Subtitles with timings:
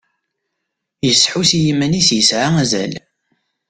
[1.07, 2.93] Yesḥus i yiman-is yesɛa azal.